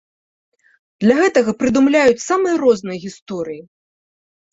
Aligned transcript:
Для 1.03 1.15
гэтага 1.19 1.53
прыдумляюць 1.63 2.23
самыя 2.29 2.55
розныя 2.63 2.97
гісторыі. 3.05 3.59